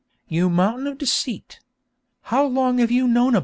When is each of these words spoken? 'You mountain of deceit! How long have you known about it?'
'You 0.27 0.49
mountain 0.49 0.87
of 0.87 0.97
deceit! 0.97 1.59
How 2.23 2.43
long 2.43 2.79
have 2.79 2.89
you 2.89 3.07
known 3.07 3.35
about 3.35 3.35
it?' 3.35 3.39